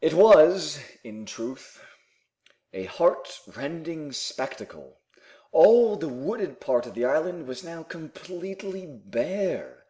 It 0.00 0.14
was, 0.14 0.80
in 1.04 1.26
truth, 1.26 1.80
a 2.72 2.86
heart 2.86 3.38
rending 3.54 4.10
spectacle. 4.10 4.98
All 5.52 5.94
the 5.94 6.08
wooded 6.08 6.58
part 6.58 6.86
of 6.86 6.94
the 6.94 7.04
island 7.04 7.46
was 7.46 7.62
now 7.62 7.84
completely 7.84 8.84
bare. 8.84 9.84